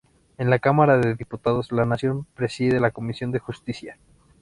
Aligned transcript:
En 0.39 0.49
la 0.49 0.57
cámara 0.57 0.97
de 0.97 1.13
Diputados 1.13 1.67
de 1.67 1.75
la 1.75 1.85
Nación 1.85 2.25
preside 2.33 2.79
la 2.79 2.89
comisión 2.89 3.31
de 3.31 3.37
Justicia. 3.37 3.99